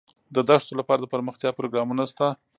د 0.35 0.37
دښتو 0.49 0.73
لپاره 0.79 0.99
دپرمختیا 1.01 1.49
پروګرامونه 1.57 2.03
شته. 2.11 2.27